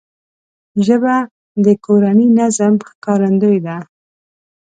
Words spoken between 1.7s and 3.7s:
کورني نظم ښکارندوی